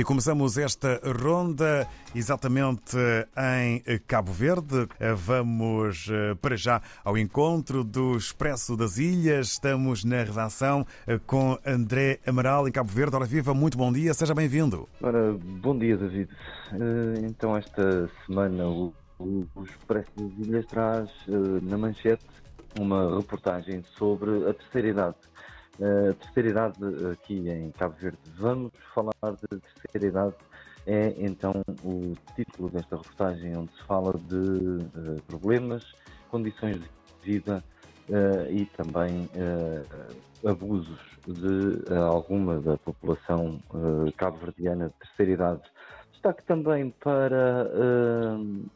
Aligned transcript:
E 0.00 0.02
começamos 0.02 0.56
esta 0.56 0.98
ronda 1.04 1.86
exatamente 2.14 2.96
em 3.36 3.98
Cabo 4.06 4.32
Verde. 4.32 4.88
Vamos 5.14 6.08
eh, 6.10 6.34
para 6.40 6.56
já 6.56 6.80
ao 7.04 7.18
encontro 7.18 7.84
do 7.84 8.16
Expresso 8.16 8.78
das 8.78 8.96
Ilhas. 8.96 9.48
Estamos 9.48 10.02
na 10.02 10.22
redação 10.22 10.86
eh, 11.06 11.20
com 11.26 11.58
André 11.66 12.18
Amaral 12.26 12.66
em 12.66 12.72
Cabo 12.72 12.90
Verde. 12.90 13.14
Ora 13.14 13.26
viva, 13.26 13.52
muito 13.52 13.76
bom 13.76 13.92
dia, 13.92 14.14
seja 14.14 14.34
bem-vindo. 14.34 14.88
Ora, 15.02 15.34
bom 15.34 15.76
dia, 15.76 15.98
David. 15.98 16.30
Eh, 16.72 17.26
então, 17.26 17.54
esta 17.54 18.08
semana 18.24 18.68
o, 18.68 18.94
o 19.18 19.62
Expresso 19.62 20.10
das 20.16 20.46
Ilhas 20.46 20.64
traz 20.64 21.10
na 21.60 21.76
manchete 21.76 22.24
uma 22.78 23.18
reportagem 23.18 23.84
sobre 23.98 24.48
a 24.48 24.54
terceira 24.54 24.88
idade 24.88 25.16
a 25.80 26.14
terceira 26.14 26.50
idade 26.50 26.76
aqui 27.12 27.48
em 27.48 27.70
Cabo 27.70 27.94
Verde. 27.98 28.18
Vamos 28.38 28.72
falar 28.94 29.12
de 29.22 29.60
terceira 29.60 30.06
idade. 30.06 30.34
É 30.86 31.14
então 31.18 31.52
o 31.84 32.14
título 32.34 32.70
desta 32.70 32.96
reportagem, 32.96 33.56
onde 33.56 33.72
se 33.72 33.82
fala 33.84 34.12
de 34.12 34.34
uh, 34.34 35.22
problemas, 35.26 35.84
condições 36.30 36.80
de 36.80 36.88
vida 37.22 37.62
uh, 38.08 38.50
e 38.50 38.64
também 38.76 39.28
uh, 39.34 40.48
abusos 40.48 40.98
de 41.26 41.94
alguma 41.94 42.58
da 42.60 42.76
população 42.78 43.60
cabo-verdiana 44.16 44.88
de 44.88 44.94
terceira 44.94 45.32
idade. 45.32 45.62
Destaque 46.12 46.42
também 46.44 46.90
para 46.90 47.66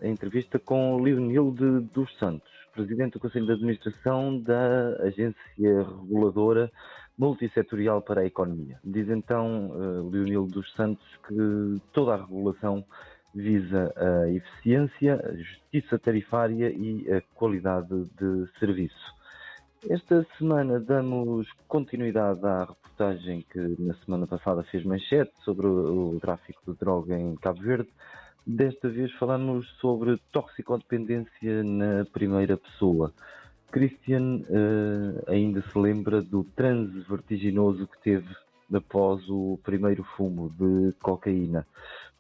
a 0.02 0.06
entrevista 0.06 0.58
com 0.58 1.00
Leonilde 1.00 1.80
dos 1.92 2.14
Santos, 2.18 2.52
presidente 2.74 3.12
do 3.12 3.20
Conselho 3.20 3.46
de 3.46 3.52
Administração 3.52 4.40
da 4.40 4.96
Agência 5.00 5.36
Reguladora 5.56 6.70
Multissetorial 7.16 8.02
para 8.02 8.22
a 8.22 8.26
Economia. 8.26 8.78
Diz 8.84 9.08
então 9.08 9.70
uh, 9.70 10.10
Leonil 10.10 10.46
dos 10.46 10.72
Santos 10.72 11.06
que 11.28 11.80
toda 11.92 12.14
a 12.14 12.16
regulação 12.16 12.84
visa 13.32 13.92
a 13.96 14.28
eficiência, 14.30 15.14
a 15.24 15.34
justiça 15.36 15.98
tarifária 15.98 16.70
e 16.70 17.10
a 17.12 17.20
qualidade 17.34 18.04
de 18.18 18.48
serviço. 18.58 19.14
Esta 19.88 20.26
semana 20.38 20.80
damos 20.80 21.46
continuidade 21.68 22.44
à 22.44 22.64
reportagem 22.64 23.44
que 23.52 23.58
na 23.78 23.94
semana 24.04 24.26
passada 24.26 24.62
fez 24.64 24.84
manchete 24.84 25.32
sobre 25.44 25.66
o, 25.66 26.16
o 26.16 26.20
tráfico 26.20 26.72
de 26.72 26.78
droga 26.78 27.18
em 27.18 27.36
Cabo 27.36 27.60
Verde. 27.60 27.90
Desta 28.46 28.90
vez 28.90 29.10
falamos 29.12 29.66
sobre 29.80 30.18
toxicodependência 30.30 31.64
na 31.64 32.04
primeira 32.04 32.58
pessoa. 32.58 33.10
Christian 33.72 34.42
uh, 34.42 35.30
ainda 35.30 35.62
se 35.62 35.78
lembra 35.78 36.20
do 36.20 36.44
transe 36.54 37.00
vertiginoso 37.08 37.88
que 37.88 38.02
teve 38.02 38.28
após 38.72 39.26
o 39.30 39.58
primeiro 39.64 40.04
fumo 40.16 40.50
de 40.50 40.92
cocaína. 41.00 41.66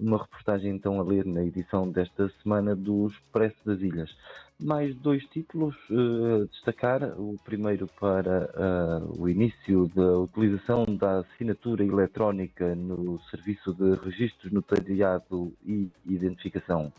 Uma 0.00 0.16
reportagem 0.18 0.74
então 0.74 0.98
a 0.98 1.04
ler 1.04 1.26
na 1.26 1.44
edição 1.44 1.90
desta 1.90 2.30
semana 2.42 2.74
do 2.74 3.08
Expresso 3.08 3.56
das 3.64 3.80
Ilhas. 3.80 4.10
Mais 4.60 4.94
dois 4.96 5.24
títulos 5.26 5.74
uh, 5.90 6.46
destacar. 6.46 7.02
O 7.18 7.36
primeiro 7.44 7.88
para 8.00 8.50
uh, 8.54 9.20
o 9.20 9.28
início 9.28 9.90
da 9.94 10.18
utilização 10.18 10.84
da 10.84 11.18
assinatura 11.18 11.84
eletrónica 11.84 12.74
no 12.74 13.20
serviço 13.30 13.74
de 13.74 13.96
registros 13.96 14.52
notariado 14.52 15.52
e 15.66 15.90
identificação 16.06 16.92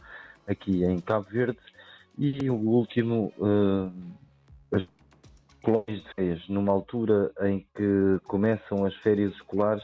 aqui 0.45 0.83
em 0.83 0.99
Cabo 0.99 1.27
Verde. 1.29 1.57
E 2.17 2.49
o 2.49 2.55
último, 2.55 3.31
uh, 3.37 3.91
as 4.71 4.85
colónias 5.61 6.03
de 6.03 6.13
férias, 6.13 6.47
numa 6.49 6.73
altura 6.73 7.31
em 7.41 7.65
que 7.75 8.19
começam 8.25 8.85
as 8.85 8.95
férias 8.97 9.33
escolares, 9.33 9.83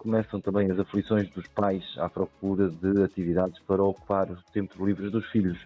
começam 0.00 0.40
também 0.40 0.70
as 0.70 0.78
aflições 0.78 1.28
dos 1.30 1.46
pais 1.48 1.84
à 1.98 2.08
procura 2.08 2.70
de 2.70 3.02
atividades 3.02 3.60
para 3.66 3.84
ocupar 3.84 4.30
os 4.30 4.42
tempos 4.44 4.78
livres 4.80 5.12
dos 5.12 5.26
filhos. 5.26 5.58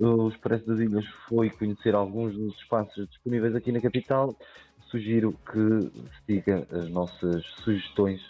O 0.00 0.28
Expresso 0.28 0.66
das 0.66 0.80
Ilhas 0.80 1.06
foi 1.28 1.48
conhecer 1.48 1.94
alguns 1.94 2.34
dos 2.34 2.56
espaços 2.56 3.08
disponíveis 3.08 3.54
aqui 3.54 3.70
na 3.70 3.80
capital. 3.80 4.36
Sugiro 4.90 5.32
que 5.50 5.92
siga 6.26 6.66
as 6.72 6.90
nossas 6.90 7.44
sugestões 7.62 8.20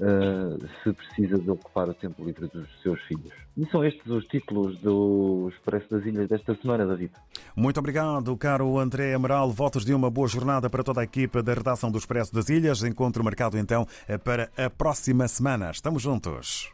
uh, 0.00 0.68
se 0.82 0.92
precisa 0.92 1.38
de 1.38 1.50
ocupar 1.50 1.88
o 1.88 1.94
tempo 1.94 2.24
livre 2.24 2.48
dos 2.48 2.68
seus 2.82 3.00
filhos. 3.02 3.32
E 3.56 3.66
são 3.66 3.84
estes 3.84 4.06
os 4.06 4.24
títulos 4.26 4.78
do 4.80 5.48
Expresso 5.52 5.90
das 5.90 6.04
Ilhas 6.04 6.28
desta 6.28 6.54
semana, 6.56 6.86
David. 6.86 7.12
Muito 7.56 7.78
obrigado, 7.78 8.36
caro 8.36 8.78
André 8.78 9.14
Amaral. 9.14 9.50
Votos 9.50 9.84
de 9.84 9.94
uma 9.94 10.10
boa 10.10 10.28
jornada 10.28 10.68
para 10.68 10.82
toda 10.82 11.00
a 11.00 11.04
equipa 11.04 11.42
da 11.42 11.54
redação 11.54 11.90
do 11.90 11.98
Expresso 11.98 12.34
das 12.34 12.48
Ilhas. 12.48 12.82
Encontro 12.82 13.22
marcado 13.22 13.56
então 13.56 13.86
para 14.24 14.50
a 14.56 14.68
próxima 14.68 15.28
semana. 15.28 15.70
Estamos 15.70 16.02
juntos. 16.02 16.72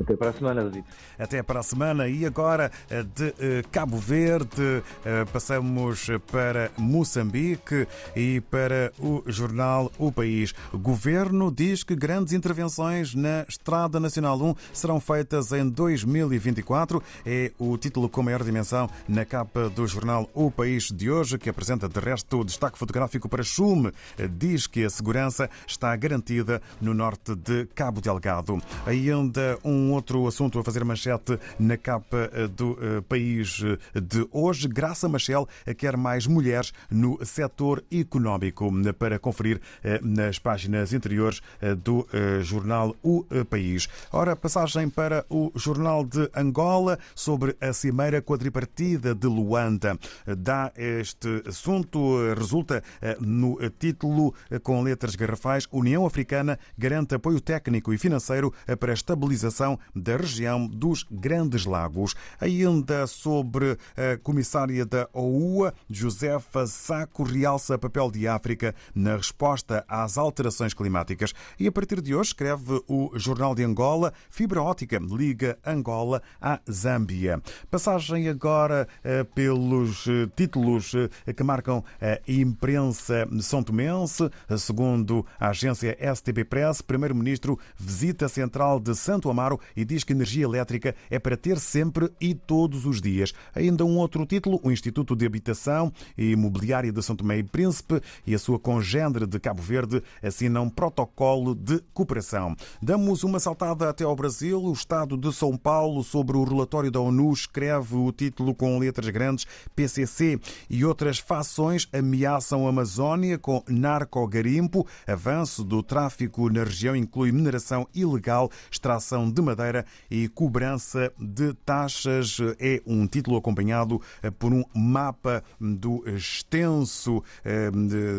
Até 0.00 0.16
para 0.16 0.30
a 0.30 0.32
semana, 0.32 0.64
David. 0.64 0.84
Até 1.18 1.42
para 1.42 1.60
a 1.60 1.62
semana. 1.62 2.08
E 2.08 2.24
agora 2.24 2.70
eh, 2.88 3.02
de 3.02 3.34
eh, 3.38 3.62
Cabo 3.70 3.96
Verde 3.96 4.82
eh, 5.04 5.24
passamos 5.32 6.08
para 6.30 6.70
Moçambique 6.76 7.86
e 8.14 8.40
para 8.42 8.92
o 8.98 9.22
jornal 9.26 9.90
O 9.98 10.12
País. 10.12 10.54
O 10.72 10.78
governo 10.78 11.50
diz 11.50 11.82
que 11.82 11.96
grandes 11.96 12.32
intervenções 12.32 13.14
na 13.14 13.44
Estrada 13.48 13.98
Nacional 13.98 14.40
1 14.40 14.54
serão 14.72 15.00
feitas 15.00 15.52
em 15.52 15.68
2024. 15.68 17.02
É 17.26 17.52
o 17.58 17.76
título 17.76 18.08
com 18.08 18.22
maior 18.22 18.44
dimensão 18.44 18.88
na 19.08 19.24
capa 19.24 19.68
do 19.68 19.86
jornal 19.86 20.28
O 20.32 20.50
País 20.50 20.84
de 20.92 21.10
hoje, 21.10 21.38
que 21.38 21.50
apresenta 21.50 21.88
de 21.88 21.98
resto 21.98 22.40
o 22.40 22.44
destaque 22.44 22.78
fotográfico 22.78 23.28
para 23.28 23.42
Chume. 23.42 23.92
Diz 24.36 24.66
que 24.66 24.84
a 24.84 24.90
segurança 24.90 25.50
está 25.66 25.94
garantida 25.96 26.62
no 26.80 26.94
norte 26.94 27.34
de 27.34 27.66
Cabo 27.74 28.00
Delgado. 28.00 28.58
Ainda 28.86 29.58
um 29.64 29.87
um 29.88 29.92
outro 29.92 30.26
assunto 30.26 30.58
a 30.58 30.64
fazer 30.64 30.84
manchete 30.84 31.38
na 31.58 31.76
capa 31.78 32.30
eh, 32.32 32.46
do 32.46 32.78
eh, 32.80 33.00
país 33.00 33.62
eh, 33.64 34.00
de 34.00 34.28
hoje. 34.30 34.68
Graça 34.68 35.08
Machel 35.08 35.48
quer 35.78 35.96
mais 35.96 36.26
mulheres 36.26 36.72
no 36.90 37.18
setor 37.24 37.82
económico. 37.90 38.68
Para 38.98 39.18
conferir 39.18 39.60
nas 40.02 40.38
páginas 40.38 40.92
interiores 40.92 41.40
do 41.82 42.06
jornal 42.42 42.94
O 43.02 43.24
País. 43.48 43.88
Ora, 44.12 44.36
passagem 44.36 44.90
para 44.90 45.24
o 45.30 45.50
jornal 45.54 46.04
de 46.04 46.28
Angola 46.34 46.98
sobre 47.14 47.56
a 47.60 47.72
cimeira 47.72 48.20
quadripartida 48.20 49.14
de 49.14 49.26
Luanda. 49.26 49.98
Dá 50.26 50.72
este 50.76 51.42
assunto, 51.46 52.34
resulta 52.34 52.82
no 53.20 53.58
título 53.78 54.34
com 54.62 54.82
letras 54.82 55.14
garrafais: 55.14 55.66
União 55.70 56.04
Africana 56.04 56.58
garante 56.76 57.14
apoio 57.14 57.40
técnico 57.40 57.92
e 57.92 57.98
financeiro 57.98 58.52
para 58.78 58.92
a 58.92 58.94
estabilização 58.94 59.77
da 59.94 60.16
região 60.16 60.66
dos 60.66 61.04
Grandes 61.10 61.64
Lagos. 61.64 62.14
Ainda 62.40 63.06
sobre 63.06 63.78
a 63.96 64.16
comissária 64.22 64.84
da 64.84 65.08
OUA, 65.12 65.74
Josefa 65.90 66.66
Saco, 66.66 67.22
realça 67.22 67.78
papel 67.78 68.10
de 68.10 68.28
África 68.28 68.74
na 68.94 69.16
resposta 69.16 69.84
às 69.88 70.16
alterações 70.16 70.74
climáticas. 70.74 71.32
E 71.58 71.66
a 71.66 71.72
partir 71.72 72.00
de 72.00 72.14
hoje, 72.14 72.30
escreve 72.30 72.82
o 72.86 73.10
Jornal 73.14 73.54
de 73.54 73.64
Angola, 73.64 74.12
fibra 74.30 74.62
ótica 74.62 74.98
liga 74.98 75.58
Angola 75.64 76.22
à 76.40 76.60
Zâmbia. 76.70 77.42
Passagem 77.70 78.28
agora 78.28 78.86
eh, 79.02 79.24
pelos 79.24 80.06
eh, 80.06 80.28
títulos 80.36 80.92
eh, 80.94 81.32
que 81.32 81.42
marcam 81.42 81.84
a 82.00 82.18
imprensa 82.30 83.28
são 83.40 83.62
tomense. 83.62 84.28
Segundo 84.56 85.24
a 85.38 85.48
agência 85.48 85.96
STP 86.14 86.44
Press, 86.44 86.82
Primeiro-Ministro 86.82 87.58
visita 87.76 88.26
a 88.26 88.28
central 88.28 88.80
de 88.80 88.94
Santo 88.94 89.30
Amaro 89.30 89.57
e 89.76 89.84
diz 89.84 90.04
que 90.04 90.12
energia 90.12 90.44
elétrica 90.44 90.94
é 91.10 91.18
para 91.18 91.36
ter 91.36 91.58
sempre 91.58 92.10
e 92.20 92.34
todos 92.34 92.86
os 92.86 93.00
dias. 93.00 93.32
Ainda 93.54 93.84
um 93.84 93.96
outro 93.96 94.24
título, 94.26 94.60
o 94.62 94.70
Instituto 94.70 95.14
de 95.14 95.26
Habitação 95.26 95.92
e 96.16 96.32
Imobiliária 96.32 96.92
de 96.92 97.02
São 97.02 97.16
Tomé 97.16 97.38
e 97.38 97.42
Príncipe 97.42 98.00
e 98.26 98.34
a 98.34 98.38
sua 98.38 98.58
congênere 98.58 99.26
de 99.26 99.38
Cabo 99.38 99.62
Verde 99.62 100.02
assinam 100.22 100.64
um 100.64 100.70
protocolo 100.70 101.54
de 101.54 101.80
cooperação. 101.92 102.54
Damos 102.82 103.22
uma 103.24 103.40
saltada 103.40 103.88
até 103.88 104.04
ao 104.04 104.16
Brasil. 104.16 104.62
O 104.62 104.72
Estado 104.72 105.16
de 105.16 105.32
São 105.32 105.56
Paulo, 105.56 106.02
sobre 106.02 106.36
o 106.36 106.44
relatório 106.44 106.90
da 106.90 107.00
ONU, 107.00 107.32
escreve 107.32 107.96
o 107.96 108.12
título 108.12 108.54
com 108.54 108.78
letras 108.78 109.08
grandes 109.08 109.46
PCC 109.74 110.40
e 110.68 110.84
outras 110.84 111.18
fações 111.18 111.88
ameaçam 111.92 112.66
a 112.66 112.70
Amazónia 112.70 113.38
com 113.38 113.62
narcogarimpo. 113.68 114.86
Avanço 115.06 115.64
do 115.64 115.82
tráfico 115.82 116.50
na 116.50 116.64
região 116.64 116.94
inclui 116.94 117.32
mineração 117.32 117.86
ilegal, 117.94 118.50
extração 118.70 119.30
de 119.30 119.40
Madeira 119.48 119.86
e 120.10 120.28
cobrança 120.28 121.12
de 121.18 121.54
taxas. 121.64 122.38
É 122.58 122.82
um 122.86 123.06
título 123.06 123.36
acompanhado 123.36 124.00
por 124.38 124.52
um 124.52 124.62
mapa 124.74 125.42
do 125.60 126.06
extenso, 126.08 127.22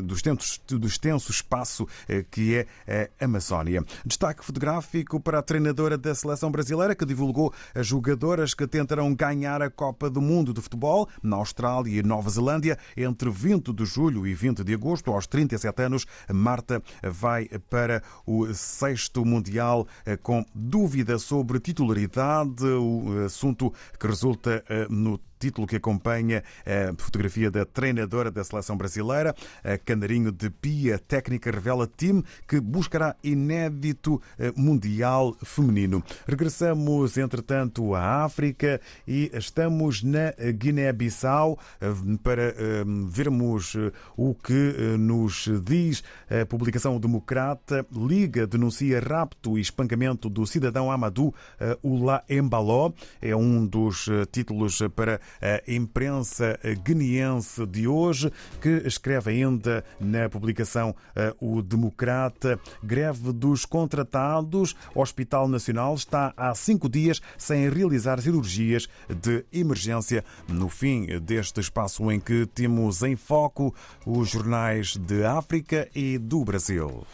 do 0.03 0.13
extenso, 0.13 0.59
do 0.67 0.87
extenso 0.87 1.31
espaço 1.31 1.87
que 2.31 2.55
é 2.87 3.09
a 3.19 3.25
Amazónia. 3.25 3.83
Destaque 4.05 4.43
fotográfico 4.43 5.19
para 5.19 5.39
a 5.39 5.43
treinadora 5.43 5.97
da 5.97 6.15
seleção 6.15 6.51
brasileira 6.51 6.95
que 6.95 7.05
divulgou 7.05 7.53
as 7.75 7.85
jogadoras 7.85 8.53
que 8.53 8.65
tentarão 8.65 9.13
ganhar 9.13 9.61
a 9.61 9.69
Copa 9.69 10.09
do 10.09 10.21
Mundo 10.21 10.53
de 10.53 10.61
Futebol 10.61 11.07
na 11.21 11.35
Austrália 11.35 11.99
e 11.99 12.03
Nova 12.03 12.29
Zelândia 12.29 12.77
entre 12.97 13.29
20 13.29 13.71
de 13.73 13.85
julho 13.85 14.25
e 14.25 14.33
20 14.33 14.63
de 14.63 14.73
agosto. 14.73 15.11
Aos 15.11 15.27
37 15.27 15.83
anos, 15.83 16.05
Marta 16.31 16.81
vai 17.03 17.47
para 17.69 18.01
o 18.25 18.51
sexto 18.53 19.23
Mundial 19.25 19.87
eh, 20.05 20.17
com 20.17 20.45
dúvida 20.53 21.18
sobre 21.19 21.59
titularidade, 21.59 22.65
o 22.65 23.25
assunto 23.25 23.73
que 23.99 24.07
resulta 24.07 24.63
eh, 24.69 24.87
no 24.89 25.19
título 25.39 25.65
que 25.65 25.77
acompanha 25.77 26.43
a 26.65 26.93
fotografia 27.01 27.49
da 27.49 27.65
treinadora 27.65 28.29
da 28.29 28.43
seleção 28.43 28.75
brasileira. 28.75 29.33
A 29.63 29.77
Canarinho 29.77 30.31
de 30.31 30.49
Pia 30.49 30.99
Técnica 30.99 31.49
revela 31.49 31.87
time 31.87 32.23
que 32.47 32.59
buscará 32.59 33.15
inédito 33.23 34.21
eh, 34.37 34.51
mundial 34.55 35.35
feminino. 35.43 36.03
Regressamos, 36.27 37.17
entretanto, 37.17 37.95
à 37.95 38.25
África 38.25 38.81
e 39.07 39.31
estamos 39.33 40.03
na 40.03 40.31
Guiné-Bissau 40.31 41.57
eh, 41.79 41.87
para 42.21 42.43
eh, 42.43 42.83
vermos 43.07 43.77
o 44.17 44.35
que 44.35 44.97
nos 44.97 45.49
diz 45.63 46.03
a 46.29 46.45
publicação 46.45 46.99
democrata. 46.99 47.85
Liga 47.91 48.45
denuncia 48.45 48.99
rapto 48.99 49.57
e 49.57 49.61
espancamento 49.61 50.29
do 50.29 50.45
cidadão 50.45 50.91
Amadou 50.91 51.33
Ula 51.81 52.23
Embaló. 52.29 52.91
É 53.21 53.35
um 53.35 53.65
dos 53.65 54.09
títulos 54.31 54.81
para 54.95 55.21
a 55.41 55.71
imprensa 55.71 56.59
guineense 56.83 57.65
de 57.65 57.87
hoje, 57.87 58.31
que 58.61 58.81
escreve 58.85 59.31
ainda 59.31 59.83
na 59.99 60.29
publicação 60.29 60.95
eh, 61.15 61.33
O 61.39 61.61
Democrata, 61.61 62.59
greve 62.83 63.31
dos 63.33 63.65
contratados. 63.65 64.75
Hospital 64.93 65.47
Nacional 65.47 65.95
está 65.95 66.33
há 66.35 66.53
cinco 66.55 66.89
dias 66.89 67.21
sem 67.37 67.69
realizar 67.69 68.21
cirurgias 68.21 68.87
de 69.09 69.45
emergência. 69.51 70.23
No 70.47 70.69
fim 70.69 71.05
deste 71.19 71.59
espaço 71.59 72.11
em 72.11 72.19
que 72.19 72.45
temos 72.47 73.01
em 73.03 73.15
foco 73.15 73.73
os 74.05 74.29
jornais 74.29 74.95
de 74.95 75.23
África 75.23 75.87
e 75.95 76.17
do 76.17 76.43
Brasil. 76.43 77.05